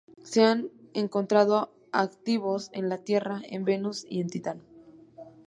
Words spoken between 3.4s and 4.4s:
en Venus y en